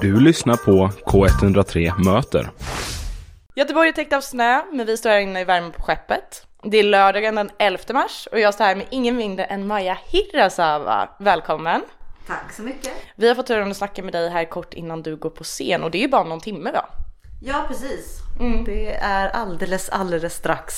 [0.00, 2.50] Du lyssnar på K103 Möter.
[3.54, 6.46] Göteborg är täckt av snö, men vi står här inne i värmen på skeppet.
[6.62, 9.98] Det är lördagen den 11 mars och jag står här med ingen mindre än Maja
[10.06, 11.08] Hirasava.
[11.18, 11.82] Välkommen!
[12.26, 12.92] Tack så mycket.
[13.14, 15.82] Vi har fått turen att snacka med dig här kort innan du går på scen
[15.82, 16.84] och det är ju bara någon timme va?
[17.42, 18.18] Ja, precis.
[18.66, 20.74] Det är alldeles, alldeles strax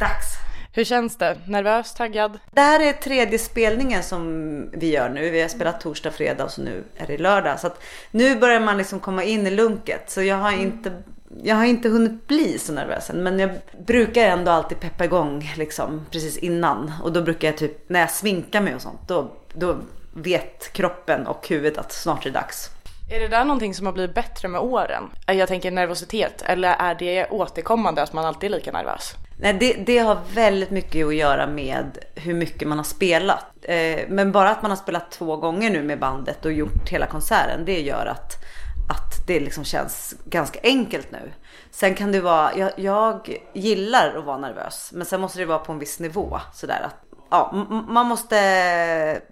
[0.00, 0.51] dags.
[0.74, 1.38] Hur känns det?
[1.46, 2.38] Nervös, taggad?
[2.50, 5.30] Det här är tredje spelningen som vi gör nu.
[5.30, 7.60] Vi har spelat torsdag, fredag och så nu är det lördag.
[7.60, 10.10] Så att nu börjar man liksom komma in i lunket.
[10.10, 10.92] Så jag har inte,
[11.42, 13.22] jag har inte hunnit bli så nervös än.
[13.22, 13.50] Men jag
[13.86, 16.92] brukar ändå alltid peppa igång liksom precis innan.
[17.02, 19.76] Och då brukar jag typ, när jag sminkar mig och sånt, då, då
[20.14, 22.70] vet kroppen och huvudet att snart är det dags.
[23.12, 25.10] Är det där någonting som har blivit bättre med åren?
[25.26, 29.14] Jag tänker nervositet, eller är det återkommande att man alltid är lika nervös?
[29.38, 33.46] Nej, det, det har väldigt mycket att göra med hur mycket man har spelat.
[33.62, 37.06] Eh, men bara att man har spelat två gånger nu med bandet och gjort hela
[37.06, 38.32] konserten, det gör att,
[38.90, 41.32] att det liksom känns ganska enkelt nu.
[41.70, 45.58] Sen kan det vara, jag, jag gillar att vara nervös, men sen måste det vara
[45.58, 46.40] på en viss nivå.
[46.52, 48.36] Sådär att, ja, man måste,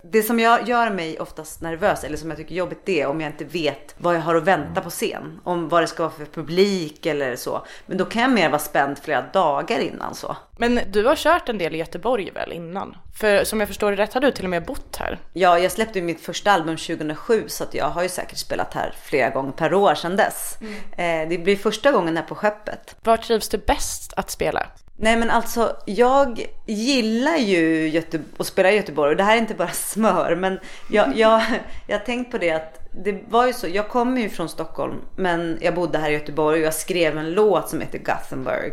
[0.03, 3.07] det som jag gör mig oftast nervös, eller som jag tycker är jobbigt, det är
[3.07, 5.41] om jag inte vet vad jag har att vänta på scen.
[5.45, 7.67] Om vad det ska vara för publik eller så.
[7.87, 10.37] Men då kan jag mer vara spänd flera dagar innan så.
[10.59, 12.97] Men du har kört en del i Göteborg väl innan?
[13.21, 15.19] För som jag förstår det rätt har du till och med bott här.
[15.33, 18.75] Ja, jag släppte ju mitt första album 2007 så att jag har ju säkert spelat
[18.75, 20.59] här flera gånger per år sedan dess.
[20.97, 22.97] Eh, det blir första gången här på skeppet.
[23.03, 24.67] Var trivs du bäst att spela?
[25.03, 29.41] Nej men alltså jag gillar ju Göte- att spela i Göteborg och det här är
[29.41, 30.59] inte bara smör men
[30.91, 31.43] jag, jag,
[31.87, 34.95] jag har tänkt på det att det var ju så, jag kommer ju från Stockholm
[35.17, 38.73] men jag bodde här i Göteborg och jag skrev en låt som heter Gothenburg.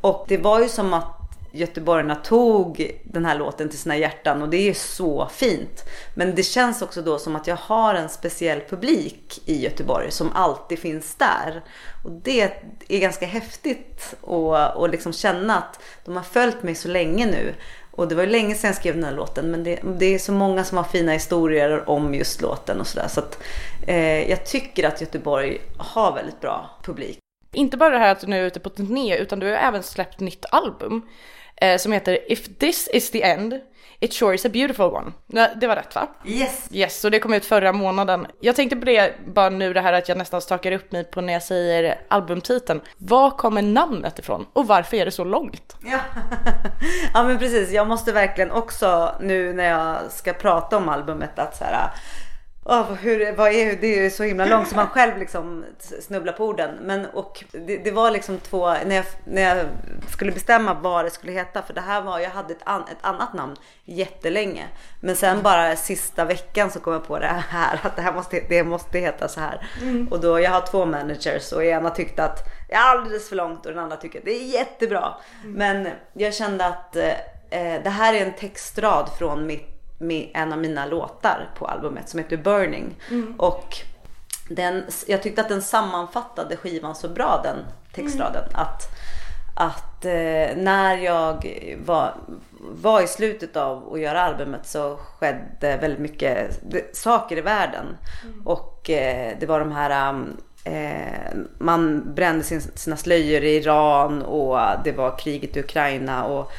[0.00, 1.17] Och det var ju som att
[1.52, 5.84] göteborgarna tog den här låten till sina hjärtan och det är så fint.
[6.14, 10.32] Men det känns också då som att jag har en speciell publik i Göteborg som
[10.32, 11.62] alltid finns där.
[12.04, 12.52] Och det
[12.88, 17.54] är ganska häftigt att, och liksom känna att de har följt mig så länge nu.
[17.90, 20.18] Och det var ju länge sedan jag skrev den här låten men det, det är
[20.18, 23.08] så många som har fina historier om just låten och sådär.
[23.08, 23.42] Så att
[23.86, 27.18] eh, jag tycker att Göteborg har väldigt bra publik.
[27.52, 29.82] Inte bara det här att du nu är ute på turné utan du har även
[29.82, 31.02] släppt nytt album
[31.78, 33.60] som heter If this is the end,
[34.00, 35.12] it sure is a beautiful one.
[35.60, 36.08] Det var rätt va?
[36.26, 36.68] Yes!
[36.70, 38.26] Yes, och det kom ut förra månaden.
[38.40, 41.20] Jag tänkte på det bara nu det här att jag nästan stakar upp mig på
[41.20, 42.80] när jag säger albumtiteln.
[42.98, 45.76] Var kommer namnet ifrån och varför är det så långt?
[45.84, 45.98] Ja.
[47.14, 51.56] ja men precis, jag måste verkligen också nu när jag ska prata om albumet att
[51.56, 51.90] så här,
[52.68, 55.64] åh, hur, vad är, det är ju så himla långt så man själv liksom
[56.00, 56.70] snubblar på orden.
[56.82, 59.66] Men och det, det var liksom två, när jag, när jag
[60.10, 62.98] skulle bestämma vad det skulle heta, för det här var, jag hade ett, an, ett
[63.00, 64.64] annat namn jättelänge.
[65.00, 68.40] Men sen bara sista veckan så kom jag på det här, att det här måste,
[68.48, 69.68] det måste heta så här.
[70.10, 73.66] Och då, jag har två managers och ena tyckte att det är alldeles för långt
[73.66, 75.14] och den andra tycker att det är jättebra.
[75.44, 80.58] Men jag kände att eh, det här är en textrad från mitt med en av
[80.58, 82.94] mina låtar på albumet som heter Burning.
[83.36, 83.76] Och
[84.48, 87.56] den, jag tyckte att den sammanfattade skivan så bra den
[87.94, 88.44] textraden.
[88.52, 88.82] Att,
[89.56, 92.14] att eh, när jag var,
[92.60, 96.60] var i slutet av att göra albumet så skedde väldigt mycket
[96.92, 97.86] saker i världen.
[98.44, 100.36] Och eh, det var de här um,
[100.68, 106.24] Eh, man brände sin, sina slöjor i Iran och det var kriget i Ukraina.
[106.24, 106.52] Och,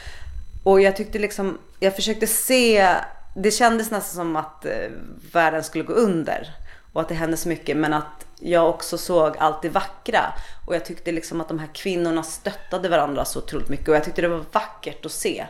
[0.64, 2.96] och jag tyckte liksom, jag försökte se,
[3.42, 4.90] det kändes nästan som att eh,
[5.32, 6.56] världen skulle gå under.
[6.94, 10.34] Och att det hände så mycket men att jag också såg allt det vackra.
[10.68, 13.88] Och jag tyckte liksom att de här kvinnorna stöttade varandra så otroligt mycket.
[13.90, 15.46] Och jag tyckte det var vackert att se.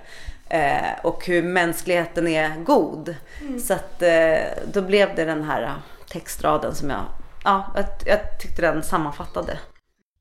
[0.50, 3.16] Eh, och hur mänskligheten är god.
[3.68, 4.40] Så att eh,
[4.74, 5.74] då blev det den här eh,
[6.10, 7.06] textraden som jag,
[7.44, 9.58] ja, jag, jag tyckte den sammanfattade.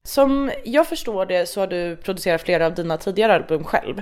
[0.09, 3.99] Som jag förstår det så har du producerat flera av dina tidigare album själv.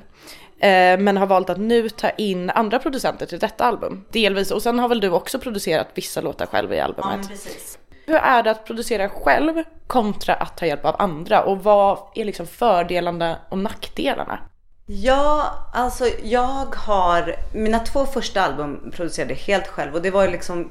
[0.58, 4.04] Eh, men har valt att nu ta in andra producenter till detta album.
[4.10, 7.28] Delvis, och sen har väl du också producerat vissa låtar själv i albumet.
[7.28, 7.78] precis.
[8.06, 11.42] Hur är det att producera själv kontra att ta hjälp av andra?
[11.42, 14.38] Och vad är liksom fördelarna och nackdelarna?
[14.86, 15.42] Ja,
[15.74, 20.70] alltså jag har, mina två första album producerade helt själv och det var ju liksom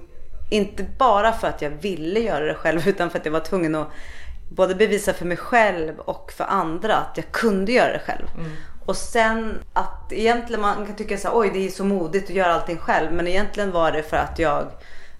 [0.49, 3.75] inte bara för att jag ville göra det själv utan för att jag var tvungen
[3.75, 3.87] att
[4.49, 8.27] både bevisa för mig själv och för andra att jag kunde göra det själv.
[8.85, 12.35] Och sen att egentligen man kan tycka så här, oj det är så modigt att
[12.35, 14.67] göra allting själv men egentligen var det för att jag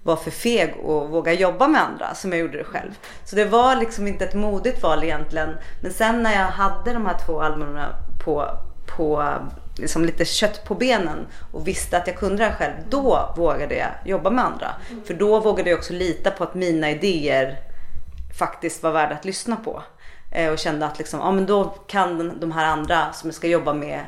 [0.02, 2.90] var för feg och våga jobba med andra som jag gjorde det själv.
[3.24, 5.56] Så det var liksom inte ett modigt val egentligen.
[5.82, 7.90] Men sen när jag hade de här två albumen
[8.24, 8.50] på,
[8.96, 9.34] på
[9.76, 12.74] liksom lite kött på benen och visste att jag kunde det här själv.
[12.88, 14.74] Då vågade jag jobba med andra.
[15.06, 17.65] För då vågade jag också lita på att mina idéer
[18.38, 19.82] faktiskt var värda att lyssna på.
[20.32, 23.46] Eh, och kände att liksom, ja men då kan de här andra som jag ska
[23.46, 24.00] jobba med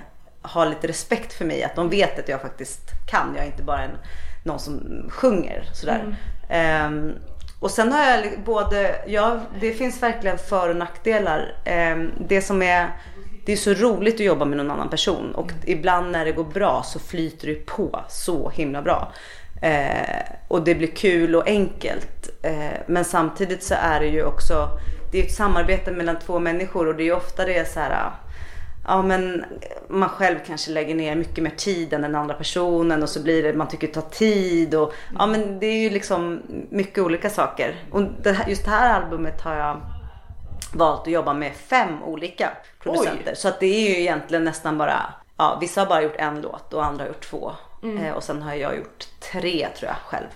[0.43, 1.63] ha lite respekt för mig.
[1.63, 2.81] Att de vet att jag faktiskt
[3.11, 3.33] kan.
[3.37, 3.99] Jag är inte bara en,
[4.45, 6.17] någon som sjunger sådär.
[6.49, 7.09] Mm.
[7.09, 7.15] Eh,
[7.61, 11.55] och sen har jag både, ja det finns verkligen för och nackdelar.
[11.65, 11.97] Eh,
[12.29, 12.91] det som är
[13.49, 16.45] det är så roligt att jobba med någon annan person och ibland när det går
[16.45, 19.13] bra så flyter det på så himla bra.
[19.63, 22.29] Eh, och det blir kul och enkelt.
[22.43, 24.69] Eh, men samtidigt så är det ju också,
[25.13, 27.81] det är ett samarbete mellan två människor och det är ju ofta det är så
[27.81, 28.11] här,
[28.87, 29.45] ja men
[29.89, 33.43] man själv kanske lägger ner mycket mer tid än den andra personen och så blir
[33.43, 37.31] det, man tycker det tar tid och ja men det är ju liksom mycket olika
[37.31, 37.75] saker.
[37.91, 39.81] Och det här, just det här albumet har jag
[40.73, 42.51] valt att jobba med fem olika
[42.83, 43.31] producenter.
[43.31, 43.37] Oj.
[43.37, 46.75] Så att det är ju egentligen nästan bara, ja vissa har bara gjort en låt
[46.75, 47.53] och andra har gjort två.
[47.83, 48.05] Mm.
[48.05, 50.29] Eh, och sen har jag gjort tre tror jag själv.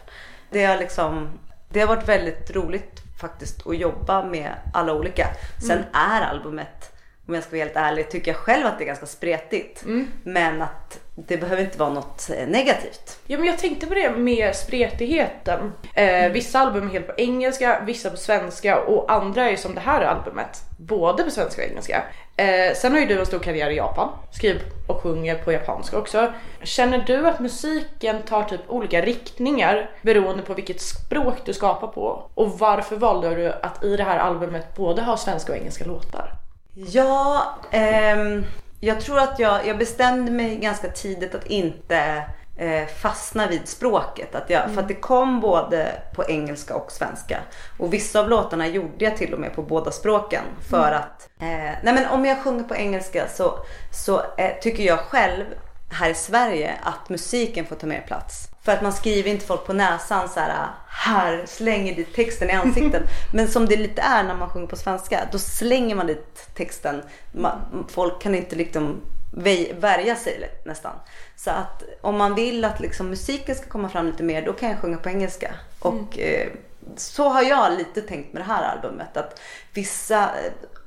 [0.51, 5.27] Det har liksom, det har varit väldigt roligt faktiskt att jobba med alla olika.
[5.61, 5.85] Sen mm.
[5.93, 6.93] är albumet
[7.33, 9.85] om jag ska vara helt ärlig, tycker jag själv att det är ganska spretigt.
[9.85, 10.09] Mm.
[10.23, 13.19] Men att det behöver inte vara något eh, negativt.
[13.27, 15.73] Ja men jag tänkte på det med spretigheten.
[15.95, 16.33] Eh, mm.
[16.33, 20.01] Vissa album är helt på engelska, vissa på svenska och andra är som det här
[20.01, 20.61] albumet.
[20.79, 22.03] Både på svenska och engelska.
[22.37, 24.09] Eh, sen har ju du en stor karriär i Japan.
[24.31, 26.33] Skriver och sjunger på japanska också.
[26.63, 32.31] Känner du att musiken tar typ olika riktningar beroende på vilket språk du skapar på?
[32.35, 36.42] Och varför valde du att i det här albumet både ha svenska och engelska låtar?
[36.75, 38.45] Ja, ehm,
[38.81, 42.25] jag tror att jag, jag bestämde mig ganska tidigt att inte
[42.57, 44.35] eh, fastna vid språket.
[44.35, 44.75] Att jag, mm.
[44.75, 47.39] För att det kom både på engelska och svenska.
[47.79, 50.45] Och vissa av låtarna gjorde jag till och med på båda språken.
[50.71, 50.99] För mm.
[50.99, 53.59] att, eh, nej men om jag sjunger på engelska så,
[53.93, 55.45] så eh, tycker jag själv
[55.93, 58.49] här i Sverige att musiken får ta mer plats.
[58.63, 62.53] För att man skriver inte folk på näsan så här, här slänger dit texten i
[62.53, 63.03] ansiktet.
[63.33, 67.03] Men som det lite är när man sjunger på svenska, då slänger man dit texten.
[67.89, 69.01] Folk kan inte liksom
[69.75, 70.93] värja sig nästan.
[71.37, 74.71] Så att om man vill att liksom musiken ska komma fram lite mer, då kan
[74.71, 75.47] jag sjunga på engelska.
[75.47, 75.59] Mm.
[75.81, 76.49] Och eh,
[76.97, 79.17] så har jag lite tänkt med det här albumet.
[79.17, 79.41] Att
[79.75, 80.31] vissa,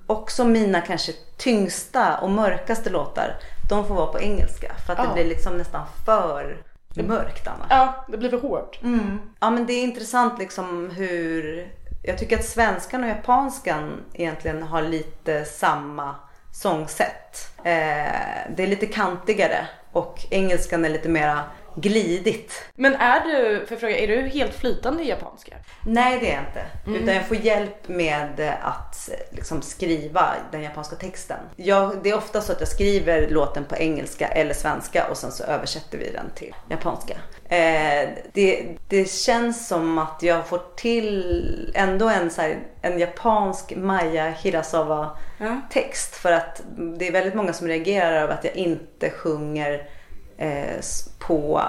[0.08, 3.36] också mina kanske tyngsta och mörkaste låtar,
[3.70, 4.72] de får vara på engelska.
[4.86, 5.06] För att ja.
[5.06, 6.58] det blir liksom nästan för
[7.04, 7.68] mörkt annars.
[7.70, 8.80] Ja, det blir för hårt.
[8.84, 9.20] Mm.
[9.40, 11.68] Ja, men det är intressant liksom hur...
[12.04, 16.16] Jag tycker att svenskan och japanskan egentligen har lite samma
[16.52, 17.52] sångsätt.
[17.58, 21.44] Eh, det är lite kantigare och engelskan är lite mera
[21.76, 22.66] glidigt.
[22.76, 25.56] Men är du, för fråga, är du helt flytande i japanska?
[25.86, 26.66] Nej det är jag inte.
[26.86, 27.04] Mm.
[27.04, 31.40] Utan jag får hjälp med att liksom, skriva den japanska texten.
[31.56, 35.32] Jag, det är ofta så att jag skriver låten på engelska eller svenska och sen
[35.32, 37.14] så översätter vi den till japanska.
[37.50, 43.76] Eh, det, det känns som att jag får till ändå en, så här, en japansk
[43.76, 45.18] Maya Hirasawa
[45.70, 46.16] text.
[46.16, 46.62] För att
[47.00, 49.90] det är väldigt många som reagerar över att jag inte sjunger
[51.20, 51.62] på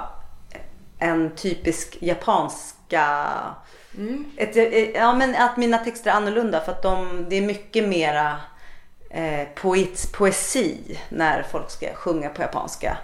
[0.98, 3.28] en typisk japanska
[3.98, 4.24] mm.
[4.36, 7.88] ett, eh, ja, men att mina texter är annorlunda för att de, det är mycket
[7.88, 8.36] mera
[9.10, 12.96] eh, poet, poesi när folk ska sjunga på japanska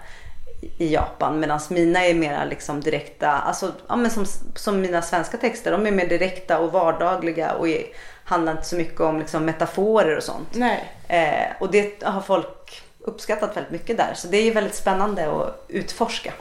[0.77, 4.25] i Japan medan mina är mera liksom direkta, alltså ja, men som,
[4.55, 7.83] som mina svenska texter, de är mer direkta och vardagliga och är,
[8.23, 10.55] handlar inte så mycket om liksom metaforer och sånt.
[11.07, 14.13] Eh, och det har folk uppskattat väldigt mycket där.
[14.13, 16.33] Så det är ju väldigt spännande att utforska.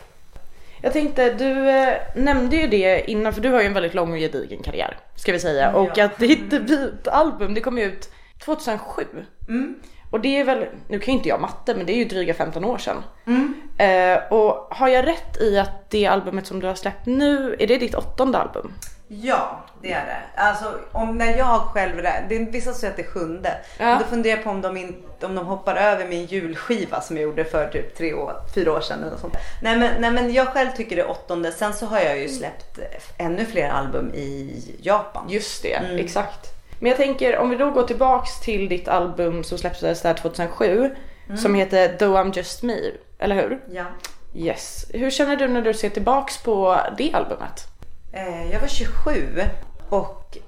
[0.83, 4.13] Jag tänkte, du eh, nämnde ju det innan, för du har ju en väldigt lång
[4.13, 5.71] och gedigen karriär, ska vi säga.
[5.75, 5.79] Ja.
[5.79, 8.11] Och att ditt debutalbum, det kom ut
[8.45, 9.05] 2007.
[9.49, 9.75] Mm.
[10.11, 12.35] Och det är väl, nu kan ju inte jag matte, men det är ju dryga
[12.35, 13.03] 15 år sedan.
[13.27, 13.55] Mm.
[13.79, 17.67] Eh, och har jag rätt i att det albumet som du har släppt nu, är
[17.67, 18.73] det ditt åttonde album?
[19.21, 20.43] Ja, det är det.
[20.43, 23.59] Alltså om när jag själv, det är vissa säger att det är sjunde.
[23.79, 23.99] Ja.
[23.99, 27.23] Då funderar jag på om de, in, om de hoppar över min julskiva som jag
[27.23, 29.35] gjorde för typ tre år, fyra år sedan eller sånt.
[29.63, 31.53] Nej men, nej men jag själv tycker det är åttonde.
[31.53, 32.79] Sen så har jag ju släppt
[33.19, 35.27] ännu fler album i Japan.
[35.29, 35.99] Just det, mm.
[35.99, 36.49] exakt.
[36.81, 40.91] Men jag tänker om vi då går tillbaks till ditt album som släpptes där 2007.
[41.27, 41.37] Mm.
[41.37, 42.79] Som heter Though I'm Just Me,
[43.19, 43.61] eller hur?
[43.71, 43.85] Ja.
[44.35, 44.87] Yes.
[44.95, 47.72] Hur känner du när du ser tillbaks på det albumet?
[48.13, 49.43] Eh, jag var 27
[49.89, 50.39] och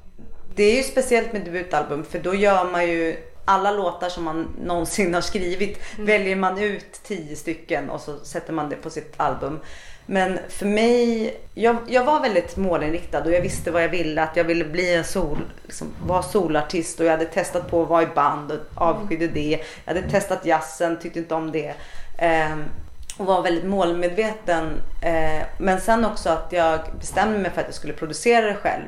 [0.55, 4.49] det är ju speciellt med debutalbum för då gör man ju alla låtar som man
[4.65, 6.07] någonsin har skrivit mm.
[6.07, 9.61] väljer man ut tio stycken och så sätter man det på sitt album.
[10.07, 14.23] Men för mig, jag, jag var väldigt målinriktad och jag visste vad jag ville.
[14.23, 17.89] Att jag ville bli en sol, liksom, vara solartist och jag hade testat på att
[17.89, 19.61] vara i band och avskydde det.
[19.85, 21.75] Jag hade testat jazzen, tyckte inte om det.
[22.53, 22.65] Um,
[23.19, 24.81] och var väldigt målmedveten.
[25.03, 28.85] Eh, men sen också att jag bestämde mig för att jag skulle producera det själv.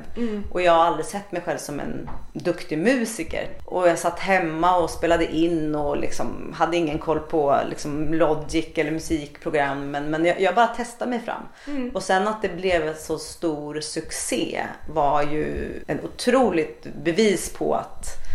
[0.52, 3.49] Och jag har aldrig sett mig själv som en duktig musiker.
[3.64, 8.66] Och jag satt hemma och spelade in och liksom hade ingen koll på liksom Logic
[8.75, 10.11] eller musikprogrammen.
[10.11, 11.42] Men jag, jag bara testade mig fram.
[11.95, 14.62] Och sen att det blev en så stor succé
[14.95, 18.25] var ju en otroligt bevis på att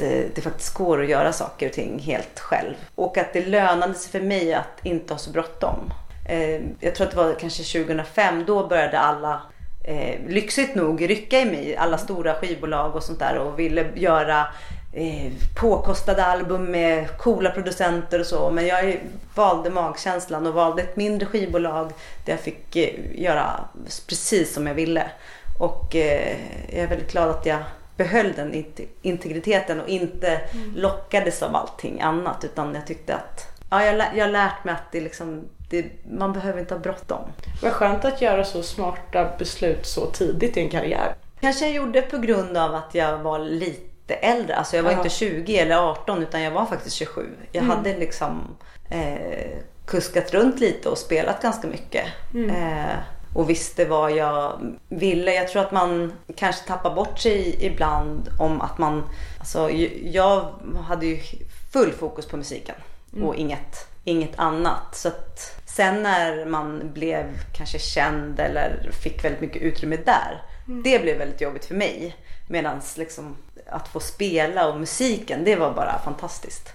[0.00, 2.74] Eh, det faktiskt går att göra saker och ting helt själv.
[2.94, 5.92] Och att det lönade sig för mig att inte ha så bråttom.
[6.28, 9.42] Eh, Jag tror att det var kanske 2005, då började alla
[9.84, 14.46] eh, lyxigt nog rycka i mig, alla stora skivbolag och sånt där och ville göra
[14.92, 18.50] eh, påkostade album med coola producenter och så.
[18.50, 19.00] Men jag
[19.34, 21.92] valde magkänslan och valde ett mindre skivbolag
[22.24, 23.60] där jag fick eh, göra
[24.06, 25.10] precis som jag ville.
[25.58, 27.58] Och jag är väldigt glad att jag
[27.98, 30.40] behöll den int- integriteten och inte
[30.76, 32.44] lockades av allting annat.
[32.44, 36.32] Utan jag tyckte att, ja jag, jag har lärt mig att det liksom, det, man
[36.32, 37.20] behöver inte ha bråttom.
[37.62, 41.14] Vad skönt att göra så smarta beslut så tidigt i en karriär.
[41.40, 44.56] Kanske jag gjorde på grund av att jag var lite äldre.
[44.56, 44.96] Alltså jag var Ja.
[44.96, 47.26] inte 20 eller 18 utan jag var faktiskt 27.
[47.52, 48.56] Jag hade liksom
[48.90, 52.04] eh, kuskat runt lite och spelat ganska mycket.
[52.34, 52.96] Eh,
[53.34, 55.34] och visste vad jag ville.
[55.34, 59.04] Jag tror att man kanske tappar bort sig ibland om att man...
[59.38, 59.70] Alltså
[60.02, 60.52] jag
[60.88, 61.20] hade ju
[61.72, 62.74] full fokus på musiken
[63.22, 64.96] och inget, inget annat.
[64.96, 67.24] Så att sen när man blev
[67.56, 70.42] kanske känd eller fick väldigt mycket utrymme där.
[70.84, 72.16] Det blev väldigt jobbigt för mig.
[72.48, 76.72] Medan liksom att få spela och musiken, det var bara fantastiskt.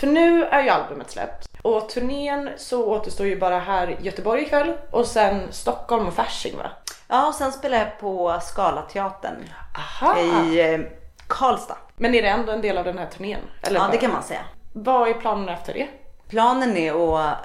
[0.00, 4.42] För nu är ju albumet släppt och turnén så återstår ju bara här i Göteborg
[4.42, 6.70] ikväll och sen Stockholm och Fasching va?
[7.08, 9.44] Ja, och sen spelade jag på Scalateatern
[9.76, 10.18] Aha!
[10.18, 10.80] i eh,
[11.26, 11.76] Karlstad.
[11.96, 13.40] Men är det ändå en del av den här turnén?
[13.62, 14.40] Eller Ja, bara- det kan man säga.
[14.72, 15.88] Vad är planen efter det?
[16.28, 17.36] Planen är att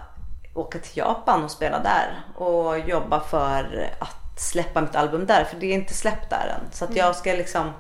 [0.55, 5.43] åka till Japan och spela där och jobba för att släppa mitt album där.
[5.43, 6.71] För det är inte släppt där än.
[6.71, 7.71] Så att jag ska liksom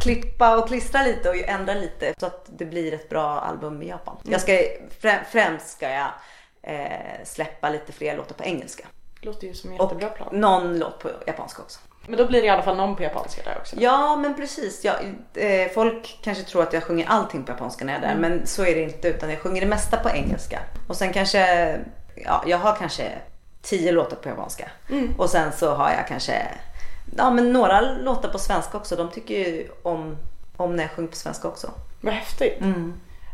[0.00, 3.88] klippa och klistra lite och ändra lite så att det blir ett bra album i
[3.88, 4.16] Japan.
[4.22, 4.52] Jag ska,
[5.00, 6.08] frä- främst ska jag
[6.62, 6.90] eh,
[7.24, 8.84] släppa lite fler låtar på engelska.
[9.20, 10.28] Låter ju som en Och jättebra plan.
[10.40, 11.80] någon låt på japanska också.
[12.06, 13.76] Men då blir det i alla fall någon på japanska där också.
[13.78, 14.84] Ja men precis.
[14.84, 14.94] Jag,
[15.34, 18.14] eh, folk kanske tror att jag sjunger allting på japanska när jag är där.
[18.16, 19.08] Men så är det inte.
[19.08, 20.60] Utan jag sjunger det mesta på engelska.
[20.88, 21.76] Och sen kanske,
[22.16, 23.12] ja jag har kanske
[23.62, 24.70] tio låtar på japanska.
[25.18, 26.46] Och sen så har jag kanske,
[27.16, 28.96] ja men några låtar på svenska också.
[28.96, 30.16] De tycker ju om,
[30.56, 31.70] om när jag sjunger på svenska också.
[32.00, 32.58] Vad häftigt.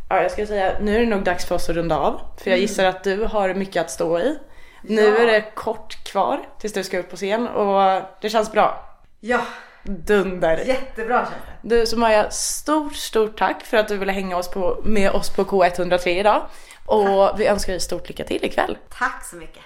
[0.09, 2.21] Ja, jag ska säga, nu är det nog dags för oss att runda av.
[2.37, 4.39] För jag gissar att du har mycket att stå i.
[4.83, 5.17] Nu Ja.
[5.23, 8.85] är det kort kvar tills du ska upp på scen och det känns bra.
[9.21, 9.41] Ja,
[9.83, 10.57] Dunder.
[10.67, 11.31] jättebra känns
[11.63, 11.69] det.
[11.81, 15.31] Du, så Maja, stort, stort tack för att du ville hänga oss på, med oss
[15.31, 16.43] på K103 idag.
[16.87, 18.79] Och vi önskar dig stort lycka till ikväll.
[18.99, 19.63] Tack så mycket.